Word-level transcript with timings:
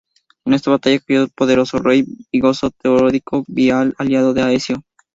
En 0.45 0.55
esta 0.55 0.71
batalla 0.71 0.97
cayó 0.99 1.21
el 1.21 1.29
poderoso 1.29 1.77
rey 1.77 2.01
visigodo 2.01 2.71
Teodorico 2.75 3.41
I, 3.47 3.53
vital 3.53 3.93
aliado 3.99 4.33
de 4.33 4.41
Aecio. 4.41 4.83